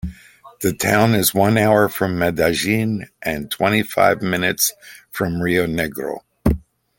[0.61, 4.73] The town is one hour from Medellin, and twenty five minutes
[5.11, 6.21] from Rionegro.